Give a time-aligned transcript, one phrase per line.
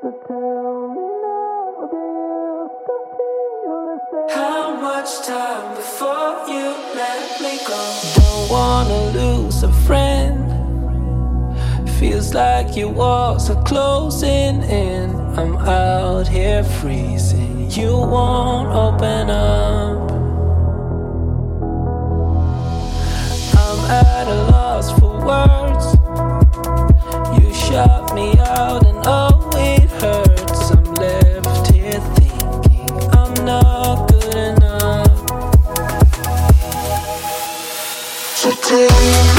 [0.00, 0.10] How
[4.80, 8.00] much time before you let me go?
[8.14, 10.38] Don't wanna lose a friend.
[11.98, 15.16] Feels like your walls are closing in.
[15.36, 17.68] I'm out here freezing.
[17.72, 20.12] You won't open up.
[23.52, 25.86] I'm at a loss for words.
[27.42, 29.47] You shut me out, and oh,
[38.68, 39.37] So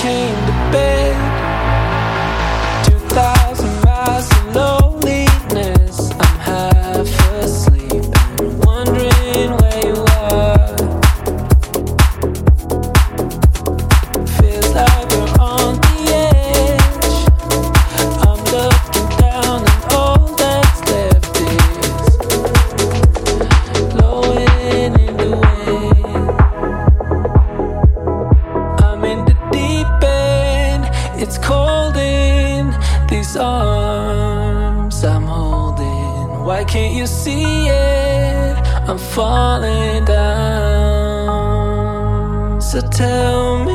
[0.00, 1.09] came to bed.
[33.30, 36.44] These arms I'm holding.
[36.44, 38.56] Why can't you see it?
[38.88, 41.30] I'm falling down.
[42.60, 43.69] So tell me